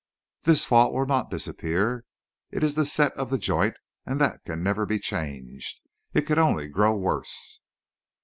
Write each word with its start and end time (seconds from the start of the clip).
"This 0.45 0.65
fault 0.65 0.93
will 0.93 1.05
not 1.05 1.29
disappear. 1.29 2.05
It 2.49 2.63
is 2.63 2.73
the 2.73 2.87
set 2.87 3.13
of 3.13 3.29
the 3.29 3.37
joint 3.37 3.77
and 4.03 4.19
that 4.19 4.43
can 4.45 4.63
never 4.63 4.87
be 4.87 4.97
changed. 4.97 5.79
It 6.11 6.21
can 6.25 6.39
only 6.39 6.67
grow 6.67 6.95
worse." 6.97 7.61